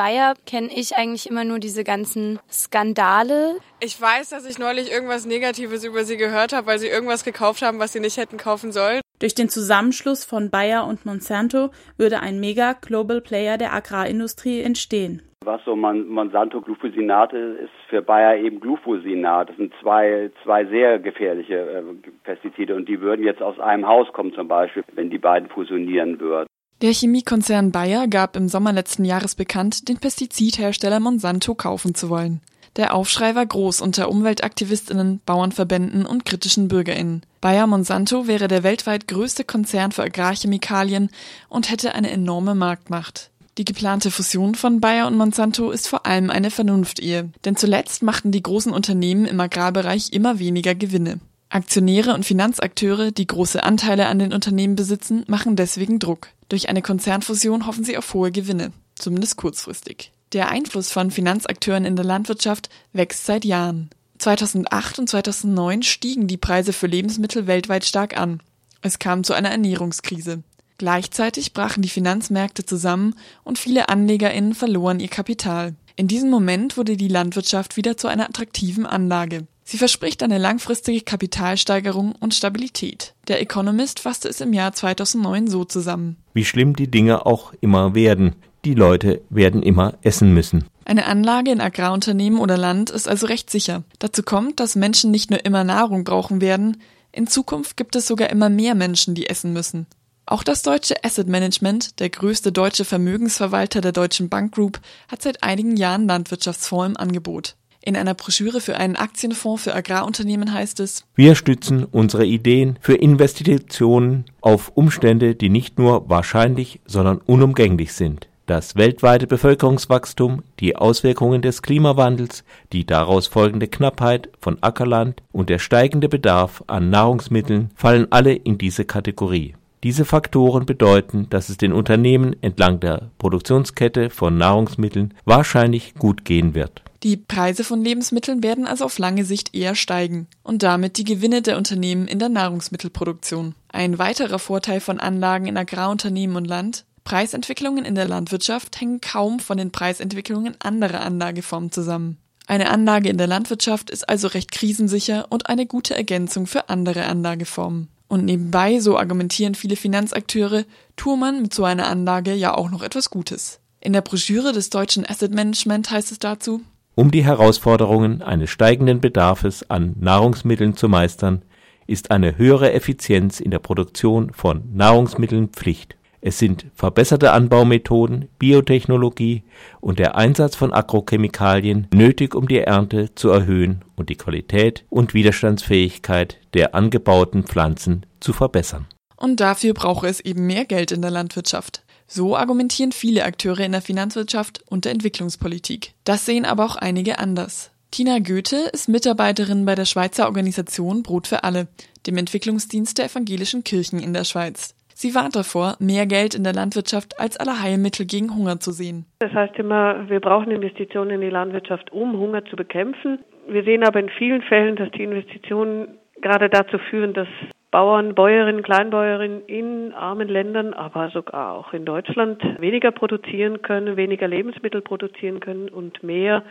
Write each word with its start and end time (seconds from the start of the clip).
Bayer 0.00 0.32
kenne 0.46 0.68
ich 0.74 0.96
eigentlich 0.96 1.28
immer 1.28 1.44
nur 1.44 1.58
diese 1.58 1.84
ganzen 1.84 2.38
Skandale. 2.50 3.56
Ich 3.80 4.00
weiß, 4.00 4.30
dass 4.30 4.48
ich 4.48 4.58
neulich 4.58 4.90
irgendwas 4.90 5.26
Negatives 5.26 5.84
über 5.84 6.04
sie 6.04 6.16
gehört 6.16 6.54
habe, 6.54 6.68
weil 6.68 6.78
sie 6.78 6.88
irgendwas 6.88 7.22
gekauft 7.22 7.60
haben, 7.60 7.80
was 7.80 7.92
sie 7.92 8.00
nicht 8.00 8.16
hätten 8.16 8.38
kaufen 8.38 8.72
sollen. 8.72 9.02
Durch 9.18 9.34
den 9.34 9.50
Zusammenschluss 9.50 10.24
von 10.24 10.48
Bayer 10.48 10.86
und 10.86 11.04
Monsanto 11.04 11.68
würde 11.98 12.20
ein 12.20 12.40
mega 12.40 12.72
Global 12.72 13.20
Player 13.20 13.58
der 13.58 13.74
Agrarindustrie 13.74 14.62
entstehen. 14.62 15.20
Was 15.44 15.62
so 15.66 15.76
Monsanto 15.76 16.62
Glufosinat 16.62 17.34
ist, 17.34 17.60
ist 17.64 17.70
für 17.90 18.00
Bayer 18.00 18.36
eben 18.36 18.58
Glufosinat. 18.60 19.50
Das 19.50 19.56
sind 19.58 19.74
zwei, 19.82 20.30
zwei 20.44 20.64
sehr 20.64 20.98
gefährliche 20.98 21.56
äh, 21.56 21.82
Pestizide 22.24 22.74
und 22.74 22.88
die 22.88 23.02
würden 23.02 23.22
jetzt 23.22 23.42
aus 23.42 23.60
einem 23.60 23.86
Haus 23.86 24.10
kommen 24.14 24.32
zum 24.32 24.48
Beispiel, 24.48 24.82
wenn 24.94 25.10
die 25.10 25.18
beiden 25.18 25.50
fusionieren 25.50 26.18
würden. 26.20 26.49
Der 26.82 26.94
Chemiekonzern 26.94 27.72
Bayer 27.72 28.08
gab 28.08 28.36
im 28.36 28.48
Sommer 28.48 28.72
letzten 28.72 29.04
Jahres 29.04 29.34
bekannt, 29.34 29.88
den 29.88 29.98
Pestizidhersteller 29.98 30.98
Monsanto 30.98 31.54
kaufen 31.54 31.94
zu 31.94 32.08
wollen. 32.08 32.40
Der 32.76 32.94
Aufschrei 32.94 33.34
war 33.34 33.44
groß 33.44 33.82
unter 33.82 34.08
Umweltaktivistinnen, 34.08 35.20
Bauernverbänden 35.26 36.06
und 36.06 36.24
kritischen 36.24 36.68
Bürgerinnen. 36.68 37.22
Bayer 37.42 37.66
Monsanto 37.66 38.26
wäre 38.26 38.48
der 38.48 38.62
weltweit 38.62 39.08
größte 39.08 39.44
Konzern 39.44 39.92
für 39.92 40.04
Agrarchemikalien 40.04 41.10
und 41.50 41.70
hätte 41.70 41.94
eine 41.94 42.10
enorme 42.10 42.54
Marktmacht. 42.54 43.30
Die 43.58 43.66
geplante 43.66 44.10
Fusion 44.10 44.54
von 44.54 44.80
Bayer 44.80 45.06
und 45.06 45.18
Monsanto 45.18 45.72
ist 45.72 45.86
vor 45.86 46.06
allem 46.06 46.30
eine 46.30 46.50
Vernunftehe, 46.50 47.28
denn 47.44 47.56
zuletzt 47.56 48.02
machten 48.02 48.30
die 48.30 48.42
großen 48.42 48.72
Unternehmen 48.72 49.26
im 49.26 49.38
Agrarbereich 49.38 50.12
immer 50.12 50.38
weniger 50.38 50.74
Gewinne. 50.74 51.20
Aktionäre 51.50 52.14
und 52.14 52.24
Finanzakteure, 52.24 53.10
die 53.10 53.26
große 53.26 53.62
Anteile 53.62 54.06
an 54.06 54.20
den 54.20 54.32
Unternehmen 54.32 54.76
besitzen, 54.76 55.24
machen 55.26 55.56
deswegen 55.56 55.98
Druck. 55.98 56.28
Durch 56.48 56.68
eine 56.68 56.80
Konzernfusion 56.80 57.66
hoffen 57.66 57.82
sie 57.82 57.98
auf 57.98 58.14
hohe 58.14 58.30
Gewinne, 58.30 58.72
zumindest 58.94 59.36
kurzfristig. 59.36 60.12
Der 60.32 60.48
Einfluss 60.48 60.92
von 60.92 61.10
Finanzakteuren 61.10 61.84
in 61.84 61.96
der 61.96 62.04
Landwirtschaft 62.04 62.70
wächst 62.92 63.26
seit 63.26 63.44
Jahren. 63.44 63.90
2008 64.18 65.00
und 65.00 65.08
2009 65.08 65.82
stiegen 65.82 66.28
die 66.28 66.36
Preise 66.36 66.72
für 66.72 66.86
Lebensmittel 66.86 67.48
weltweit 67.48 67.84
stark 67.84 68.16
an. 68.16 68.40
Es 68.80 69.00
kam 69.00 69.24
zu 69.24 69.32
einer 69.32 69.50
Ernährungskrise. 69.50 70.44
Gleichzeitig 70.78 71.52
brachen 71.52 71.82
die 71.82 71.88
Finanzmärkte 71.88 72.64
zusammen 72.64 73.16
und 73.42 73.58
viele 73.58 73.88
Anlegerinnen 73.88 74.54
verloren 74.54 75.00
ihr 75.00 75.08
Kapital. 75.08 75.74
In 75.96 76.06
diesem 76.06 76.30
Moment 76.30 76.76
wurde 76.76 76.96
die 76.96 77.08
Landwirtschaft 77.08 77.76
wieder 77.76 77.96
zu 77.96 78.06
einer 78.06 78.28
attraktiven 78.28 78.86
Anlage. 78.86 79.46
Sie 79.70 79.78
verspricht 79.78 80.20
eine 80.24 80.38
langfristige 80.38 81.00
Kapitalsteigerung 81.00 82.16
und 82.18 82.34
Stabilität. 82.34 83.14
Der 83.28 83.40
Economist 83.40 84.00
fasste 84.00 84.28
es 84.28 84.40
im 84.40 84.52
Jahr 84.52 84.72
2009 84.72 85.46
so 85.46 85.64
zusammen. 85.64 86.16
Wie 86.34 86.44
schlimm 86.44 86.74
die 86.74 86.90
Dinge 86.90 87.24
auch 87.24 87.52
immer 87.60 87.94
werden, 87.94 88.34
die 88.64 88.74
Leute 88.74 89.22
werden 89.30 89.62
immer 89.62 89.94
essen 90.02 90.34
müssen. 90.34 90.64
Eine 90.84 91.06
Anlage 91.06 91.52
in 91.52 91.60
Agrarunternehmen 91.60 92.40
oder 92.40 92.56
Land 92.58 92.90
ist 92.90 93.06
also 93.06 93.26
recht 93.26 93.48
sicher. 93.48 93.84
Dazu 94.00 94.24
kommt, 94.24 94.58
dass 94.58 94.74
Menschen 94.74 95.12
nicht 95.12 95.30
nur 95.30 95.44
immer 95.44 95.62
Nahrung 95.62 96.02
brauchen 96.02 96.40
werden, 96.40 96.78
in 97.12 97.28
Zukunft 97.28 97.76
gibt 97.76 97.94
es 97.94 98.08
sogar 98.08 98.28
immer 98.30 98.48
mehr 98.48 98.74
Menschen, 98.74 99.14
die 99.14 99.28
essen 99.28 99.52
müssen. 99.52 99.86
Auch 100.26 100.42
das 100.42 100.62
deutsche 100.62 101.04
Asset 101.04 101.28
Management, 101.28 102.00
der 102.00 102.10
größte 102.10 102.50
deutsche 102.50 102.84
Vermögensverwalter 102.84 103.80
der 103.80 103.92
Deutschen 103.92 104.30
Bank 104.30 104.52
Group, 104.52 104.80
hat 105.06 105.22
seit 105.22 105.44
einigen 105.44 105.76
Jahren 105.76 106.08
Landwirtschaftsfonds 106.08 106.88
im 106.88 106.96
Angebot. 106.96 107.54
In 107.82 107.96
einer 107.96 108.12
Broschüre 108.14 108.60
für 108.60 108.76
einen 108.76 108.96
Aktienfonds 108.96 109.62
für 109.64 109.74
Agrarunternehmen 109.74 110.52
heißt 110.52 110.80
es, 110.80 111.06
wir 111.14 111.34
stützen 111.34 111.84
unsere 111.84 112.26
Ideen 112.26 112.78
für 112.82 112.94
Investitionen 112.94 114.26
auf 114.42 114.72
Umstände, 114.74 115.34
die 115.34 115.48
nicht 115.48 115.78
nur 115.78 116.08
wahrscheinlich, 116.10 116.80
sondern 116.86 117.18
unumgänglich 117.24 117.94
sind. 117.94 118.28
Das 118.44 118.74
weltweite 118.74 119.26
Bevölkerungswachstum, 119.26 120.42
die 120.58 120.76
Auswirkungen 120.76 121.40
des 121.40 121.62
Klimawandels, 121.62 122.44
die 122.72 122.84
daraus 122.84 123.28
folgende 123.28 123.68
Knappheit 123.68 124.28
von 124.40 124.58
Ackerland 124.60 125.22
und 125.30 125.48
der 125.48 125.60
steigende 125.60 126.08
Bedarf 126.08 126.62
an 126.66 126.90
Nahrungsmitteln 126.90 127.70
fallen 127.76 128.08
alle 128.10 128.34
in 128.34 128.58
diese 128.58 128.84
Kategorie. 128.84 129.54
Diese 129.82 130.04
Faktoren 130.04 130.66
bedeuten, 130.66 131.26
dass 131.30 131.48
es 131.48 131.56
den 131.56 131.72
Unternehmen 131.72 132.36
entlang 132.42 132.80
der 132.80 133.10
Produktionskette 133.18 134.10
von 134.10 134.36
Nahrungsmitteln 134.36 135.14
wahrscheinlich 135.24 135.94
gut 135.94 136.24
gehen 136.24 136.54
wird. 136.54 136.82
Die 137.02 137.16
Preise 137.16 137.64
von 137.64 137.82
Lebensmitteln 137.82 138.42
werden 138.42 138.66
also 138.66 138.84
auf 138.84 138.98
lange 138.98 139.24
Sicht 139.24 139.54
eher 139.54 139.74
steigen 139.74 140.26
und 140.42 140.62
damit 140.62 140.98
die 140.98 141.04
Gewinne 141.04 141.40
der 141.40 141.56
Unternehmen 141.56 142.06
in 142.08 142.18
der 142.18 142.28
Nahrungsmittelproduktion. 142.28 143.54
Ein 143.72 143.98
weiterer 143.98 144.38
Vorteil 144.38 144.80
von 144.80 145.00
Anlagen 145.00 145.46
in 145.46 145.56
Agrarunternehmen 145.56 146.36
und 146.36 146.44
Land 146.44 146.84
Preisentwicklungen 147.04 147.86
in 147.86 147.94
der 147.94 148.06
Landwirtschaft 148.06 148.78
hängen 148.80 149.00
kaum 149.00 149.40
von 149.40 149.56
den 149.56 149.72
Preisentwicklungen 149.72 150.56
anderer 150.60 151.00
Anlageformen 151.00 151.72
zusammen. 151.72 152.18
Eine 152.46 152.70
Anlage 152.70 153.08
in 153.08 153.16
der 153.16 153.26
Landwirtschaft 153.26 153.90
ist 153.90 154.08
also 154.08 154.28
recht 154.28 154.52
krisensicher 154.52 155.26
und 155.30 155.48
eine 155.48 155.66
gute 155.66 155.94
Ergänzung 155.94 156.46
für 156.46 156.68
andere 156.68 157.04
Anlageformen. 157.04 157.88
Und 158.10 158.24
nebenbei, 158.24 158.80
so 158.80 158.98
argumentieren 158.98 159.54
viele 159.54 159.76
Finanzakteure, 159.76 160.64
tue 160.96 161.16
man 161.16 161.42
mit 161.42 161.54
so 161.54 161.62
einer 161.62 161.86
Anlage 161.86 162.34
ja 162.34 162.52
auch 162.52 162.68
noch 162.68 162.82
etwas 162.82 163.08
Gutes. 163.08 163.60
In 163.80 163.92
der 163.92 164.00
Broschüre 164.00 164.52
des 164.52 164.68
deutschen 164.68 165.06
Asset 165.06 165.32
Management 165.32 165.92
heißt 165.92 166.10
es 166.10 166.18
dazu, 166.18 166.60
um 166.96 167.12
die 167.12 167.24
Herausforderungen 167.24 168.20
eines 168.20 168.50
steigenden 168.50 169.00
Bedarfs 169.00 169.64
an 169.68 169.94
Nahrungsmitteln 170.00 170.76
zu 170.76 170.88
meistern, 170.88 171.42
ist 171.86 172.10
eine 172.10 172.36
höhere 172.36 172.72
Effizienz 172.72 173.38
in 173.38 173.52
der 173.52 173.60
Produktion 173.60 174.32
von 174.34 174.64
Nahrungsmitteln 174.74 175.50
Pflicht. 175.50 175.96
Es 176.22 176.38
sind 176.38 176.66
verbesserte 176.74 177.32
Anbaumethoden, 177.32 178.28
Biotechnologie 178.38 179.42
und 179.80 179.98
der 179.98 180.16
Einsatz 180.16 180.54
von 180.54 180.72
Agrochemikalien 180.72 181.88
nötig, 181.94 182.34
um 182.34 182.46
die 182.46 182.58
Ernte 182.58 183.14
zu 183.14 183.30
erhöhen 183.30 183.82
und 183.96 184.10
die 184.10 184.16
Qualität 184.16 184.84
und 184.90 185.14
Widerstandsfähigkeit 185.14 186.38
der 186.52 186.74
angebauten 186.74 187.44
Pflanzen 187.44 188.04
zu 188.20 188.32
verbessern. 188.32 188.86
Und 189.16 189.40
dafür 189.40 189.74
brauche 189.74 190.08
es 190.08 190.20
eben 190.20 190.46
mehr 190.46 190.64
Geld 190.64 190.92
in 190.92 191.02
der 191.02 191.10
Landwirtschaft. 191.10 191.82
So 192.06 192.36
argumentieren 192.36 192.92
viele 192.92 193.24
Akteure 193.24 193.60
in 193.60 193.72
der 193.72 193.82
Finanzwirtschaft 193.82 194.62
und 194.68 194.84
der 194.84 194.92
Entwicklungspolitik. 194.92 195.94
Das 196.04 196.26
sehen 196.26 196.44
aber 196.44 196.64
auch 196.64 196.76
einige 196.76 197.18
anders. 197.18 197.70
Tina 197.92 198.18
Goethe 198.18 198.70
ist 198.72 198.88
Mitarbeiterin 198.88 199.64
bei 199.64 199.74
der 199.74 199.84
Schweizer 199.84 200.26
Organisation 200.26 201.02
Brot 201.02 201.26
für 201.26 201.44
alle, 201.44 201.68
dem 202.06 202.16
Entwicklungsdienst 202.16 202.98
der 202.98 203.06
evangelischen 203.06 203.64
Kirchen 203.64 204.00
in 204.00 204.12
der 204.12 204.24
Schweiz. 204.24 204.74
Sie 205.02 205.14
warnt 205.14 205.34
davor, 205.34 205.76
mehr 205.80 206.04
Geld 206.04 206.34
in 206.34 206.44
der 206.44 206.52
Landwirtschaft 206.52 207.18
als 207.18 207.38
Allerheilmittel 207.38 208.04
gegen 208.04 208.36
Hunger 208.36 208.60
zu 208.60 208.70
sehen. 208.70 209.06
Das 209.20 209.32
heißt 209.32 209.56
immer, 209.56 210.10
wir 210.10 210.20
brauchen 210.20 210.50
Investitionen 210.50 211.12
in 211.12 211.20
die 211.22 211.30
Landwirtschaft, 211.30 211.90
um 211.90 212.18
Hunger 212.18 212.44
zu 212.44 212.54
bekämpfen. 212.54 213.18
Wir 213.48 213.64
sehen 213.64 213.82
aber 213.82 213.98
in 213.98 214.10
vielen 214.10 214.42
Fällen, 214.42 214.76
dass 214.76 214.90
die 214.90 215.04
Investitionen 215.04 215.96
gerade 216.20 216.50
dazu 216.50 216.76
führen, 216.90 217.14
dass 217.14 217.28
Bauern, 217.70 218.14
Bäuerinnen, 218.14 218.62
Kleinbäuerinnen 218.62 219.46
in 219.46 219.94
armen 219.94 220.28
Ländern, 220.28 220.74
aber 220.74 221.08
sogar 221.08 221.54
auch 221.54 221.72
in 221.72 221.86
Deutschland 221.86 222.42
weniger 222.60 222.90
produzieren 222.90 223.62
können, 223.62 223.96
weniger 223.96 224.28
Lebensmittel 224.28 224.82
produzieren 224.82 225.40
können 225.40 225.70
und 225.70 226.02
mehr 226.02 226.42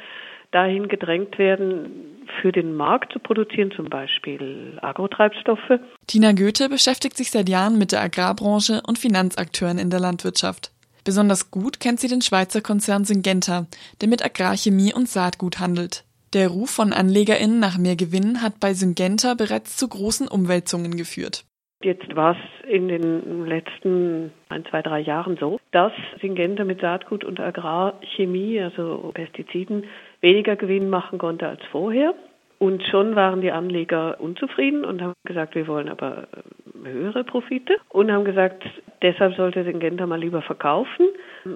dahin 0.50 0.88
gedrängt 0.88 1.38
werden, 1.38 2.09
für 2.42 2.52
den 2.52 2.76
Markt 2.76 3.14
zu 3.14 3.20
produzieren, 3.20 3.72
zum 3.72 3.90
Beispiel 3.90 4.78
Agrotreibstoffe. 4.82 5.80
Tina 6.08 6.32
Goethe 6.32 6.70
beschäftigt 6.70 7.18
sich 7.18 7.32
seit 7.32 7.50
Jahren 7.50 7.78
mit 7.78 7.92
der 7.92 8.02
Agrarbranche 8.02 8.82
und 8.88 8.98
Finanzakteuren 8.98 9.78
in 9.78 9.90
der 9.90 10.00
Landwirtschaft. 10.00 10.72
Besonders 11.04 11.52
gut 11.52 11.80
kennt 11.80 12.00
sie 12.00 12.08
den 12.08 12.22
Schweizer 12.22 12.62
Konzern 12.62 13.06
Syngenta, 13.06 13.68
der 14.02 14.08
mit 14.08 14.24
Agrarchemie 14.24 14.94
und 14.94 15.08
Saatgut 15.08 15.60
handelt. 15.60 16.04
Der 16.34 16.50
Ruf 16.50 16.70
von 16.70 16.94
AnlegerInnen 16.94 17.60
nach 17.60 17.78
mehr 17.78 17.96
Gewinn 17.96 18.44
hat 18.44 18.60
bei 18.60 18.74
Syngenta 18.74 19.34
bereits 19.34 19.78
zu 19.78 19.88
großen 19.88 20.28
Umwälzungen 20.28 20.96
geführt. 20.96 21.46
Jetzt 21.82 22.14
war 22.14 22.36
es 22.36 22.70
in 22.70 22.90
den 22.90 23.46
letzten 23.46 24.32
ein, 24.50 24.66
zwei, 24.66 24.82
drei 24.82 25.00
Jahren 25.00 25.38
so, 25.40 25.60
dass 25.72 25.94
Syngenta 26.20 26.66
mit 26.66 26.82
Saatgut 26.82 27.24
und 27.24 27.40
Agrarchemie, 27.40 28.60
also 28.60 29.12
Pestiziden, 29.14 29.86
weniger 30.20 30.58
Gewinn 30.58 30.90
machen 30.90 31.20
konnte 31.20 31.48
als 31.48 31.62
vorher. 31.72 32.14
Und 32.60 32.84
schon 32.84 33.16
waren 33.16 33.40
die 33.40 33.52
Anleger 33.52 34.20
unzufrieden 34.20 34.84
und 34.84 35.02
haben 35.02 35.14
gesagt, 35.26 35.56
wir 35.56 35.66
wollen 35.68 35.88
aber 35.88 36.28
äh, 36.84 36.90
höhere 36.90 37.24
Profite 37.24 37.78
und 37.88 38.12
haben 38.12 38.26
gesagt, 38.26 38.64
deshalb 39.02 39.36
sollte 39.36 39.64
Syngenta 39.64 40.06
mal 40.06 40.20
lieber 40.20 40.42
verkaufen. 40.42 41.08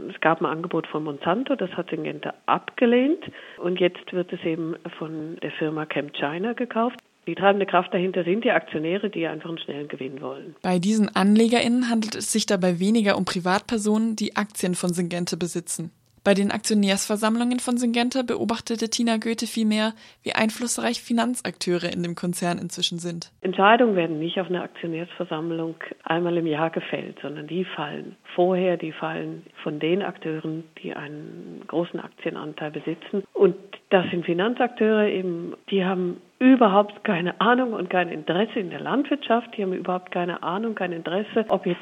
Es 0.09 0.19
gab 0.21 0.41
ein 0.41 0.45
Angebot 0.45 0.87
von 0.87 1.03
Monsanto, 1.03 1.55
das 1.55 1.71
hat 1.71 1.89
Syngenta 1.89 2.33
abgelehnt 2.45 3.23
und 3.57 3.81
jetzt 3.81 4.13
wird 4.13 4.31
es 4.31 4.41
eben 4.45 4.75
von 4.97 5.37
der 5.43 5.51
Firma 5.51 5.85
Camp 5.85 6.13
China 6.13 6.53
gekauft. 6.53 6.97
Die 7.27 7.35
treibende 7.35 7.65
Kraft 7.65 7.93
dahinter 7.93 8.23
sind 8.23 8.43
die 8.43 8.51
Aktionäre, 8.51 9.09
die 9.09 9.27
einfach 9.27 9.49
einen 9.49 9.57
schnellen 9.57 9.87
Gewinn 9.87 10.21
wollen. 10.21 10.55
Bei 10.61 10.79
diesen 10.79 11.13
AnlegerInnen 11.13 11.89
handelt 11.89 12.15
es 12.15 12.31
sich 12.31 12.45
dabei 12.45 12.79
weniger 12.79 13.17
um 13.17 13.25
Privatpersonen, 13.25 14.15
die 14.15 14.35
Aktien 14.35 14.75
von 14.75 14.93
Syngenta 14.93 15.37
besitzen. 15.37 15.91
Bei 16.23 16.33
den 16.33 16.51
Aktionärsversammlungen 16.51 17.59
von 17.59 17.75
Syngenta 17.75 18.21
beobachtete 18.21 18.89
Tina 18.89 19.17
Goethe 19.17 19.45
vielmehr, 19.45 19.91
wie 20.23 20.31
einflussreich 20.31 21.01
Finanzakteure 21.01 21.91
in 21.91 22.01
dem 22.01 22.15
Konzern 22.15 22.59
inzwischen 22.59 22.97
sind. 22.97 23.29
Entscheidungen 23.41 23.97
werden 23.97 24.19
nicht 24.19 24.39
auf 24.39 24.47
einer 24.47 24.63
Aktionärsversammlung 24.63 25.75
einmal 26.05 26.37
im 26.37 26.47
Jahr 26.47 26.69
gefällt, 26.69 27.19
sondern 27.21 27.47
die 27.47 27.65
fallen 27.65 28.15
vorher, 28.35 28.77
die 28.77 28.93
fallen 28.93 29.43
von 29.63 29.79
den 29.79 30.01
Akteuren, 30.01 30.63
die 30.81 30.93
einen 30.93 31.63
großen 31.67 31.99
Aktienanteil 31.99 32.71
besitzen. 32.71 33.23
Und 33.33 33.55
das 33.89 34.05
sind 34.09 34.25
Finanzakteure 34.25 35.07
eben, 35.09 35.55
die 35.69 35.83
haben 35.83 36.21
überhaupt 36.39 37.03
keine 37.03 37.39
Ahnung 37.39 37.73
und 37.73 37.89
kein 37.89 38.09
Interesse 38.09 38.59
in 38.59 38.69
der 38.69 38.81
Landwirtschaft. 38.81 39.55
Die 39.55 39.63
haben 39.63 39.73
überhaupt 39.73 40.11
keine 40.11 40.43
Ahnung, 40.43 40.75
kein 40.75 40.91
Interesse, 40.91 41.45
ob 41.49 41.65
jetzt 41.65 41.79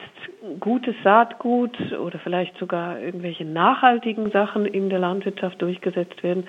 gutes 0.60 0.96
Saatgut 1.04 1.76
oder 1.94 2.20
vielleicht 2.20 2.58
sogar 2.58 3.00
irgendwelche 3.00 3.46
nachhaltigen 3.46 4.32
Sachen 4.32 4.66
in 4.66 4.90
der 4.90 5.00
Landwirtschaft 5.00 5.62
durchgesetzt 5.62 6.22
werden. 6.22 6.48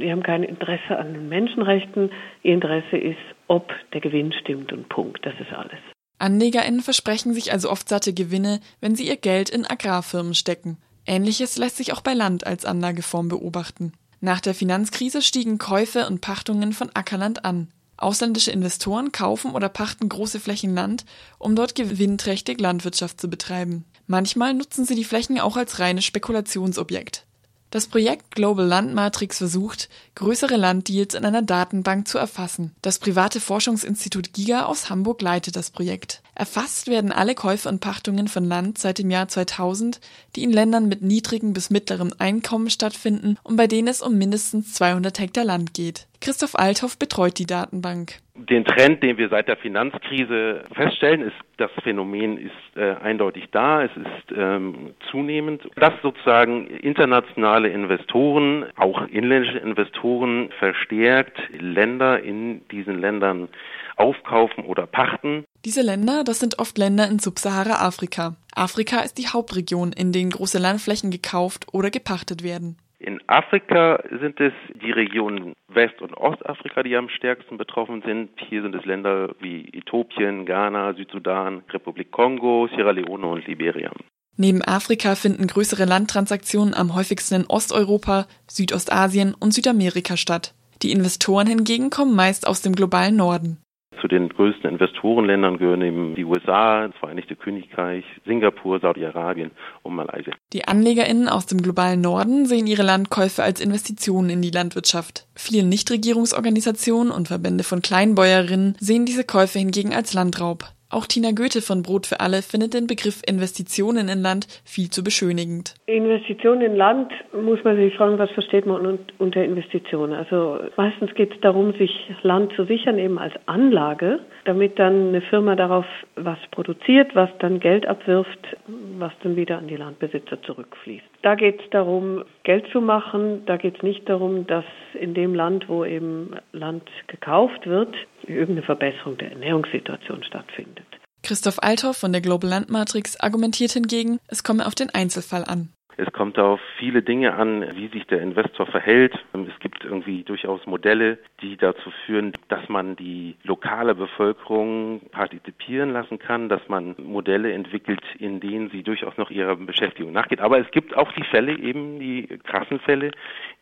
Die 0.00 0.10
haben 0.10 0.22
kein 0.22 0.42
Interesse 0.42 0.98
an 0.98 1.14
den 1.14 1.28
Menschenrechten. 1.28 2.10
Ihr 2.42 2.54
Interesse 2.54 2.96
ist, 2.96 3.18
ob 3.46 3.72
der 3.92 4.00
Gewinn 4.00 4.32
stimmt 4.32 4.72
und 4.72 4.88
Punkt. 4.88 5.24
Das 5.24 5.34
ist 5.38 5.52
alles. 5.52 5.78
AnlegerInnen 6.18 6.80
versprechen 6.80 7.34
sich 7.34 7.52
also 7.52 7.70
oft 7.70 7.88
satte 7.88 8.12
Gewinne, 8.12 8.60
wenn 8.80 8.96
sie 8.96 9.06
ihr 9.06 9.16
Geld 9.16 9.50
in 9.50 9.66
Agrarfirmen 9.66 10.34
stecken. 10.34 10.78
Ähnliches 11.06 11.58
lässt 11.58 11.76
sich 11.76 11.92
auch 11.92 12.00
bei 12.00 12.14
Land 12.14 12.46
als 12.46 12.64
Anlageform 12.64 13.28
beobachten. 13.28 13.92
Nach 14.24 14.40
der 14.40 14.54
Finanzkrise 14.54 15.20
stiegen 15.20 15.58
Käufe 15.58 16.06
und 16.06 16.22
Pachtungen 16.22 16.72
von 16.72 16.88
Ackerland 16.94 17.44
an. 17.44 17.68
Ausländische 17.98 18.52
Investoren 18.52 19.12
kaufen 19.12 19.50
oder 19.50 19.68
pachten 19.68 20.08
große 20.08 20.40
Flächen 20.40 20.74
Land, 20.74 21.04
um 21.38 21.54
dort 21.54 21.74
gewinnträchtig 21.74 22.58
Landwirtschaft 22.58 23.20
zu 23.20 23.28
betreiben. 23.28 23.84
Manchmal 24.06 24.54
nutzen 24.54 24.86
sie 24.86 24.94
die 24.94 25.04
Flächen 25.04 25.38
auch 25.38 25.58
als 25.58 25.78
reines 25.78 26.06
Spekulationsobjekt. 26.06 27.26
Das 27.74 27.88
Projekt 27.88 28.36
Global 28.36 28.64
Land 28.64 28.94
Matrix 28.94 29.38
versucht, 29.38 29.88
größere 30.14 30.54
Landdeals 30.54 31.14
in 31.14 31.24
einer 31.24 31.42
Datenbank 31.42 32.06
zu 32.06 32.18
erfassen. 32.18 32.70
Das 32.82 33.00
private 33.00 33.40
Forschungsinstitut 33.40 34.32
GIGA 34.32 34.66
aus 34.66 34.90
Hamburg 34.90 35.20
leitet 35.20 35.56
das 35.56 35.72
Projekt. 35.72 36.22
Erfasst 36.36 36.86
werden 36.86 37.10
alle 37.10 37.34
Käufe 37.34 37.68
und 37.68 37.80
Pachtungen 37.80 38.28
von 38.28 38.44
Land 38.44 38.78
seit 38.78 38.98
dem 38.98 39.10
Jahr 39.10 39.26
2000, 39.26 40.00
die 40.36 40.44
in 40.44 40.52
Ländern 40.52 40.86
mit 40.86 41.02
niedrigem 41.02 41.52
bis 41.52 41.70
mittlerem 41.70 42.12
Einkommen 42.16 42.70
stattfinden 42.70 43.38
und 43.42 43.56
bei 43.56 43.66
denen 43.66 43.88
es 43.88 44.02
um 44.02 44.16
mindestens 44.18 44.74
200 44.74 45.18
Hektar 45.18 45.44
Land 45.44 45.74
geht. 45.74 46.06
Christoph 46.24 46.58
Althoff 46.58 46.98
betreut 46.98 47.38
die 47.38 47.44
Datenbank. 47.44 48.14
Den 48.34 48.64
Trend, 48.64 49.02
den 49.02 49.18
wir 49.18 49.28
seit 49.28 49.46
der 49.46 49.58
Finanzkrise 49.58 50.64
feststellen, 50.74 51.20
ist, 51.20 51.36
das 51.58 51.70
Phänomen 51.82 52.38
ist 52.38 52.76
äh, 52.76 52.94
eindeutig 52.94 53.44
da, 53.52 53.84
es 53.84 53.90
ist 53.94 54.34
ähm, 54.34 54.94
zunehmend, 55.10 55.68
dass 55.76 55.92
sozusagen 56.02 56.66
internationale 56.66 57.68
Investoren, 57.68 58.64
auch 58.74 59.06
inländische 59.08 59.58
Investoren 59.58 60.48
verstärkt 60.58 61.38
Länder 61.58 62.22
in 62.22 62.66
diesen 62.68 62.98
Ländern 62.98 63.48
aufkaufen 63.96 64.64
oder 64.64 64.86
pachten. 64.86 65.44
Diese 65.66 65.82
Länder, 65.82 66.24
das 66.24 66.40
sind 66.40 66.58
oft 66.58 66.78
Länder 66.78 67.06
in 67.06 67.18
Subsahara-Afrika. 67.18 68.34
Afrika 68.54 69.00
ist 69.00 69.18
die 69.18 69.28
Hauptregion, 69.28 69.92
in 69.92 70.10
denen 70.10 70.30
große 70.30 70.58
Landflächen 70.58 71.10
gekauft 71.10 71.66
oder 71.72 71.90
gepachtet 71.90 72.42
werden. 72.42 72.78
Afrika 73.26 74.02
sind 74.20 74.40
es 74.40 74.52
die 74.82 74.90
Regionen 74.90 75.54
West- 75.68 76.00
und 76.00 76.14
Ostafrika, 76.14 76.82
die 76.82 76.96
am 76.96 77.08
stärksten 77.08 77.56
betroffen 77.56 78.02
sind. 78.04 78.30
Hier 78.48 78.62
sind 78.62 78.74
es 78.74 78.84
Länder 78.84 79.34
wie 79.40 79.68
Äthiopien, 79.72 80.46
Ghana, 80.46 80.94
Südsudan, 80.94 81.62
Republik 81.72 82.10
Kongo, 82.10 82.68
Sierra 82.74 82.90
Leone 82.90 83.26
und 83.26 83.46
Liberia. 83.46 83.90
Neben 84.36 84.62
Afrika 84.62 85.14
finden 85.14 85.46
größere 85.46 85.84
Landtransaktionen 85.84 86.74
am 86.74 86.94
häufigsten 86.94 87.34
in 87.34 87.46
Osteuropa, 87.46 88.26
Südostasien 88.48 89.34
und 89.38 89.52
Südamerika 89.52 90.16
statt. 90.16 90.54
Die 90.82 90.92
Investoren 90.92 91.46
hingegen 91.46 91.90
kommen 91.90 92.16
meist 92.16 92.46
aus 92.46 92.60
dem 92.60 92.74
globalen 92.74 93.16
Norden. 93.16 93.63
Zu 94.04 94.08
den 94.08 94.28
größten 94.28 94.68
Investorenländern 94.68 95.56
gehören 95.56 95.80
eben 95.80 96.14
die 96.14 96.26
USA, 96.26 96.88
das 96.88 96.96
Vereinigte 96.98 97.36
Königreich, 97.36 98.04
Singapur, 98.26 98.78
Saudi-Arabien 98.78 99.50
und 99.82 99.94
Malaysia. 99.94 100.34
Die 100.52 100.68
AnlegerInnen 100.68 101.26
aus 101.26 101.46
dem 101.46 101.62
globalen 101.62 102.02
Norden 102.02 102.44
sehen 102.44 102.66
ihre 102.66 102.82
Landkäufe 102.82 103.42
als 103.42 103.62
Investitionen 103.62 104.28
in 104.28 104.42
die 104.42 104.50
Landwirtschaft. 104.50 105.26
Viele 105.34 105.62
Nichtregierungsorganisationen 105.66 107.10
und 107.10 107.28
Verbände 107.28 107.64
von 107.64 107.80
Kleinbäuerinnen 107.80 108.76
sehen 108.78 109.06
diese 109.06 109.24
Käufe 109.24 109.58
hingegen 109.58 109.94
als 109.94 110.12
Landraub. 110.12 110.73
Auch 110.94 111.06
Tina 111.06 111.32
Goethe 111.32 111.60
von 111.60 111.82
Brot 111.82 112.06
für 112.06 112.20
alle 112.20 112.40
findet 112.40 112.72
den 112.72 112.86
Begriff 112.86 113.20
Investitionen 113.26 114.08
in 114.08 114.22
Land 114.22 114.46
viel 114.64 114.90
zu 114.90 115.02
beschönigend. 115.02 115.74
Investitionen 115.86 116.60
in 116.60 116.76
Land 116.76 117.10
muss 117.32 117.58
man 117.64 117.74
sich 117.74 117.96
fragen, 117.96 118.16
was 118.16 118.30
versteht 118.30 118.64
man 118.64 119.00
unter 119.18 119.42
Investition? 119.42 120.12
Also 120.12 120.60
meistens 120.76 121.12
geht 121.14 121.34
es 121.34 121.40
darum, 121.40 121.72
sich 121.72 121.90
Land 122.22 122.52
zu 122.54 122.64
sichern, 122.64 123.00
eben 123.00 123.18
als 123.18 123.34
Anlage, 123.46 124.20
damit 124.44 124.78
dann 124.78 125.08
eine 125.08 125.20
Firma 125.22 125.56
darauf 125.56 125.84
was 126.14 126.38
produziert, 126.52 127.16
was 127.16 127.30
dann 127.40 127.58
Geld 127.58 127.86
abwirft, 127.86 128.56
was 129.04 129.12
dann 129.22 129.36
wieder 129.36 129.58
an 129.58 129.68
die 129.68 129.76
Landbesitzer 129.76 130.40
zurückfließt. 130.42 131.04
Da 131.20 131.34
geht 131.34 131.60
es 131.60 131.68
darum, 131.70 132.24
Geld 132.42 132.64
zu 132.72 132.80
machen. 132.80 133.44
Da 133.44 133.58
geht 133.58 133.76
es 133.76 133.82
nicht 133.82 134.08
darum, 134.08 134.46
dass 134.46 134.64
in 134.94 135.12
dem 135.12 135.34
Land, 135.34 135.68
wo 135.68 135.84
eben 135.84 136.34
Land 136.52 136.88
gekauft 137.06 137.66
wird, 137.66 137.94
irgendeine 138.22 138.62
Verbesserung 138.62 139.18
der 139.18 139.32
Ernährungssituation 139.32 140.24
stattfindet. 140.24 140.86
Christoph 141.22 141.62
Althoff 141.62 141.98
von 141.98 142.12
der 142.12 142.22
Global 142.22 142.48
Land 142.48 142.70
Matrix 142.70 143.20
argumentiert 143.20 143.72
hingegen, 143.72 144.18
es 144.28 144.42
komme 144.42 144.66
auf 144.66 144.74
den 144.74 144.88
Einzelfall 144.88 145.44
an. 145.44 145.68
Es 145.96 146.12
kommt 146.12 146.38
auf 146.38 146.60
viele 146.78 147.02
Dinge 147.02 147.34
an, 147.34 147.64
wie 147.76 147.88
sich 147.88 148.06
der 148.06 148.20
Investor 148.20 148.66
verhält. 148.66 149.14
Es 149.32 149.58
gibt 149.60 149.84
irgendwie 149.84 150.24
durchaus 150.24 150.66
Modelle, 150.66 151.18
die 151.40 151.56
dazu 151.56 151.90
führen, 152.04 152.32
dass 152.48 152.68
man 152.68 152.96
die 152.96 153.36
lokale 153.44 153.94
Bevölkerung 153.94 155.00
partizipieren 155.12 155.92
lassen 155.92 156.18
kann, 156.18 156.48
dass 156.48 156.68
man 156.68 156.96
Modelle 156.98 157.52
entwickelt, 157.52 158.02
in 158.18 158.40
denen 158.40 158.70
sie 158.70 158.82
durchaus 158.82 159.16
noch 159.16 159.30
ihrer 159.30 159.56
Beschäftigung 159.56 160.12
nachgeht. 160.12 160.40
Aber 160.40 160.58
es 160.58 160.70
gibt 160.72 160.96
auch 160.96 161.12
die 161.12 161.24
Fälle, 161.24 161.56
eben 161.58 162.00
die 162.00 162.26
krassen 162.42 162.80
Fälle, 162.80 163.12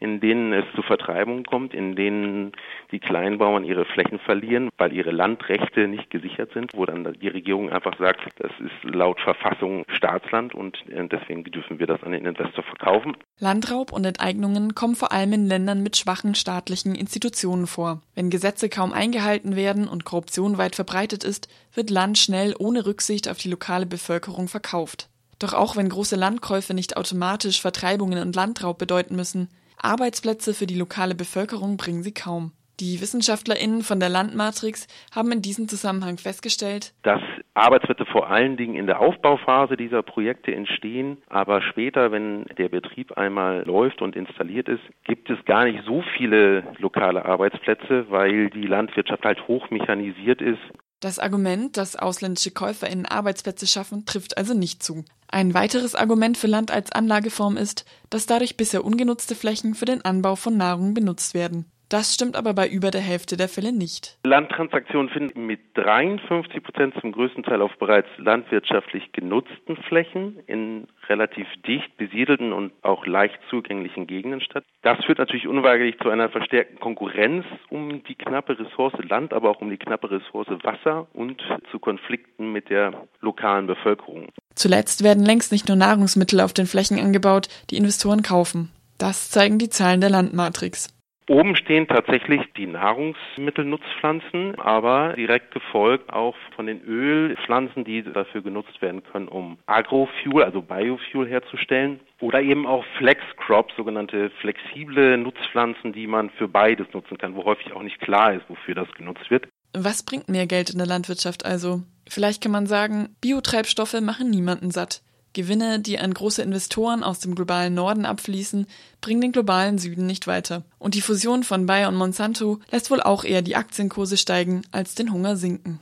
in 0.00 0.20
denen 0.20 0.52
es 0.52 0.64
zu 0.74 0.82
Vertreibungen 0.82 1.44
kommt, 1.44 1.74
in 1.74 1.94
denen 1.96 2.52
die 2.90 2.98
Kleinbauern 2.98 3.64
ihre 3.64 3.84
Flächen 3.84 4.18
verlieren, 4.18 4.70
weil 4.78 4.92
ihre 4.92 5.10
Landrechte 5.10 5.86
nicht 5.86 6.10
gesichert 6.10 6.52
sind, 6.52 6.72
wo 6.74 6.86
dann 6.86 7.12
die 7.20 7.28
Regierung 7.28 7.70
einfach 7.70 7.96
sagt, 7.98 8.20
das 8.38 8.52
ist 8.60 8.94
laut 8.94 9.20
Verfassung 9.20 9.84
Staatsland 9.88 10.54
und 10.54 10.82
äh, 10.88 11.06
deswegen 11.06 11.44
dürfen 11.44 11.78
wir 11.78 11.86
das 11.86 12.02
an 12.02 12.12
den 12.12 12.21
Investor 12.26 12.64
verkaufen. 12.64 13.16
Landraub 13.38 13.92
und 13.92 14.04
Enteignungen 14.04 14.74
kommen 14.74 14.94
vor 14.94 15.12
allem 15.12 15.32
in 15.32 15.46
Ländern 15.46 15.82
mit 15.82 15.96
schwachen 15.96 16.34
staatlichen 16.34 16.94
Institutionen 16.94 17.66
vor. 17.66 18.00
Wenn 18.14 18.30
Gesetze 18.30 18.68
kaum 18.68 18.92
eingehalten 18.92 19.56
werden 19.56 19.88
und 19.88 20.04
Korruption 20.04 20.58
weit 20.58 20.74
verbreitet 20.74 21.24
ist, 21.24 21.48
wird 21.74 21.90
Land 21.90 22.18
schnell 22.18 22.54
ohne 22.58 22.86
Rücksicht 22.86 23.28
auf 23.28 23.38
die 23.38 23.50
lokale 23.50 23.86
Bevölkerung 23.86 24.48
verkauft. 24.48 25.08
Doch 25.38 25.54
auch 25.54 25.76
wenn 25.76 25.88
große 25.88 26.16
Landkäufe 26.16 26.72
nicht 26.72 26.96
automatisch 26.96 27.60
Vertreibungen 27.60 28.20
und 28.20 28.36
Landraub 28.36 28.78
bedeuten 28.78 29.16
müssen, 29.16 29.48
Arbeitsplätze 29.76 30.54
für 30.54 30.66
die 30.66 30.76
lokale 30.76 31.16
Bevölkerung 31.16 31.76
bringen 31.76 32.04
sie 32.04 32.14
kaum. 32.14 32.52
Die 32.80 33.00
WissenschaftlerInnen 33.00 33.82
von 33.82 34.00
der 34.00 34.08
Landmatrix 34.08 34.86
haben 35.14 35.30
in 35.30 35.42
diesem 35.42 35.68
Zusammenhang 35.68 36.18
festgestellt, 36.18 36.94
dass 37.02 37.20
Arbeitsplätze 37.54 38.06
vor 38.06 38.30
allen 38.30 38.56
Dingen 38.56 38.74
in 38.74 38.86
der 38.86 39.00
Aufbauphase 39.00 39.76
dieser 39.76 40.02
Projekte 40.02 40.54
entstehen, 40.54 41.18
aber 41.28 41.60
später, 41.62 42.10
wenn 42.12 42.44
der 42.56 42.70
Betrieb 42.70 43.12
einmal 43.12 43.64
läuft 43.64 44.00
und 44.00 44.16
installiert 44.16 44.68
ist, 44.68 44.82
gibt 45.04 45.28
es 45.28 45.44
gar 45.44 45.64
nicht 45.64 45.84
so 45.84 46.02
viele 46.16 46.64
lokale 46.78 47.24
Arbeitsplätze, 47.24 48.06
weil 48.08 48.48
die 48.50 48.66
Landwirtschaft 48.66 49.24
halt 49.24 49.46
hochmechanisiert 49.46 50.40
ist. 50.40 50.60
Das 51.00 51.18
Argument, 51.18 51.76
dass 51.76 51.96
ausländische 51.96 52.52
KäuferInnen 52.52 53.06
Arbeitsplätze 53.06 53.66
schaffen, 53.66 54.06
trifft 54.06 54.38
also 54.38 54.54
nicht 54.54 54.84
zu. 54.84 55.04
Ein 55.26 55.52
weiteres 55.52 55.96
Argument 55.96 56.38
für 56.38 56.46
Land 56.46 56.70
als 56.70 56.92
Anlageform 56.92 57.56
ist, 57.56 57.84
dass 58.08 58.26
dadurch 58.26 58.56
bisher 58.56 58.84
ungenutzte 58.84 59.34
Flächen 59.34 59.74
für 59.74 59.84
den 59.84 60.04
Anbau 60.04 60.36
von 60.36 60.56
Nahrung 60.56 60.94
benutzt 60.94 61.34
werden. 61.34 61.71
Das 61.92 62.14
stimmt 62.14 62.36
aber 62.36 62.54
bei 62.54 62.66
über 62.66 62.90
der 62.90 63.02
Hälfte 63.02 63.36
der 63.36 63.50
Fälle 63.50 63.70
nicht. 63.70 64.16
Landtransaktionen 64.24 65.10
finden 65.10 65.44
mit 65.44 65.60
53 65.74 66.62
Prozent 66.62 66.94
zum 66.98 67.12
größten 67.12 67.42
Teil 67.42 67.60
auf 67.60 67.76
bereits 67.78 68.08
landwirtschaftlich 68.16 69.12
genutzten 69.12 69.76
Flächen 69.76 70.38
in 70.46 70.86
relativ 71.10 71.46
dicht 71.66 71.94
besiedelten 71.98 72.54
und 72.54 72.72
auch 72.80 73.04
leicht 73.04 73.38
zugänglichen 73.50 74.06
Gegenden 74.06 74.40
statt. 74.40 74.64
Das 74.80 75.04
führt 75.04 75.18
natürlich 75.18 75.46
unweigerlich 75.46 75.98
zu 75.98 76.08
einer 76.08 76.30
verstärkten 76.30 76.80
Konkurrenz 76.80 77.44
um 77.68 78.02
die 78.04 78.14
knappe 78.14 78.58
Ressource 78.58 78.94
Land, 79.06 79.34
aber 79.34 79.50
auch 79.50 79.60
um 79.60 79.68
die 79.68 79.76
knappe 79.76 80.10
Ressource 80.10 80.48
Wasser 80.62 81.08
und 81.12 81.42
zu 81.70 81.78
Konflikten 81.78 82.52
mit 82.52 82.70
der 82.70 83.06
lokalen 83.20 83.66
Bevölkerung. 83.66 84.28
Zuletzt 84.54 85.04
werden 85.04 85.26
längst 85.26 85.52
nicht 85.52 85.68
nur 85.68 85.76
Nahrungsmittel 85.76 86.40
auf 86.40 86.54
den 86.54 86.64
Flächen 86.64 86.98
angebaut, 86.98 87.48
die 87.68 87.76
Investoren 87.76 88.22
kaufen. 88.22 88.70
Das 88.96 89.30
zeigen 89.30 89.58
die 89.58 89.68
Zahlen 89.68 90.00
der 90.00 90.10
Landmatrix. 90.10 90.91
Oben 91.28 91.54
stehen 91.56 91.86
tatsächlich 91.86 92.40
die 92.56 92.66
Nahrungsmittelnutzpflanzen, 92.66 94.58
aber 94.58 95.14
direkt 95.14 95.52
gefolgt 95.52 96.12
auch 96.12 96.34
von 96.56 96.66
den 96.66 96.82
Ölpflanzen, 96.82 97.84
die 97.84 98.02
dafür 98.02 98.42
genutzt 98.42 98.82
werden 98.82 99.04
können, 99.04 99.28
um 99.28 99.58
Agrofuel, 99.66 100.44
also 100.44 100.62
Biofuel 100.62 101.28
herzustellen. 101.28 102.00
Oder 102.20 102.42
eben 102.42 102.66
auch 102.66 102.84
Flexcrops, 102.98 103.74
sogenannte 103.76 104.30
flexible 104.40 105.16
Nutzpflanzen, 105.16 105.92
die 105.92 106.06
man 106.06 106.30
für 106.30 106.48
beides 106.48 106.86
nutzen 106.92 107.18
kann, 107.18 107.36
wo 107.36 107.44
häufig 107.44 107.72
auch 107.72 107.82
nicht 107.82 108.00
klar 108.00 108.34
ist, 108.34 108.48
wofür 108.48 108.74
das 108.74 108.90
genutzt 108.92 109.30
wird. 109.30 109.48
Was 109.74 110.02
bringt 110.02 110.28
mehr 110.28 110.46
Geld 110.46 110.70
in 110.70 110.78
der 110.78 110.86
Landwirtschaft 110.86 111.46
also? 111.46 111.82
Vielleicht 112.08 112.42
kann 112.42 112.52
man 112.52 112.66
sagen, 112.66 113.16
Biotreibstoffe 113.20 114.00
machen 114.00 114.28
niemanden 114.28 114.70
satt. 114.70 115.02
Gewinne, 115.32 115.80
die 115.80 115.98
an 115.98 116.12
große 116.12 116.42
Investoren 116.42 117.02
aus 117.02 117.20
dem 117.20 117.34
globalen 117.34 117.74
Norden 117.74 118.04
abfließen, 118.04 118.66
bringen 119.00 119.20
den 119.20 119.32
globalen 119.32 119.78
Süden 119.78 120.06
nicht 120.06 120.26
weiter. 120.26 120.62
Und 120.78 120.94
die 120.94 121.00
Fusion 121.00 121.42
von 121.42 121.66
Bayer 121.66 121.88
und 121.88 121.96
Monsanto 121.96 122.60
lässt 122.70 122.90
wohl 122.90 123.00
auch 123.00 123.24
eher 123.24 123.42
die 123.42 123.56
Aktienkurse 123.56 124.16
steigen 124.16 124.62
als 124.72 124.94
den 124.94 125.12
Hunger 125.12 125.36
sinken. 125.36 125.80